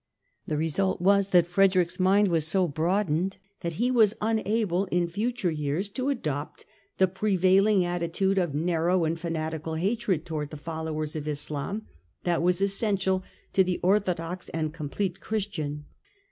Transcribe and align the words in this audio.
The 0.47 0.57
result 0.57 0.99
was 0.99 1.29
that 1.29 1.45
Frede 1.47 1.75
rick's 1.75 1.99
mind 1.99 2.29
was 2.29 2.47
so 2.47 2.67
broadened 2.67 3.37
that 3.59 3.73
he 3.73 3.91
was 3.91 4.15
unable, 4.19 4.85
in 4.85 5.05
future 5.05 5.51
years, 5.51 5.89
to 5.89 6.09
adopt 6.09 6.65
the 6.97 7.07
prevailing 7.07 7.85
attitude 7.85 8.39
of 8.39 8.55
narrow 8.55 9.05
and 9.05 9.19
fanatical 9.19 9.75
hatred 9.75 10.25
towards 10.25 10.49
the 10.49 10.57
followers 10.57 11.15
of 11.15 11.27
Islam 11.27 11.85
that 12.23 12.41
was 12.41 12.61
essential 12.61 13.23
in 13.55 13.63
the 13.67 13.77
orthodox 13.83 14.49
and 14.49 14.73
complete 14.73 15.19
Christian. 15.19 15.85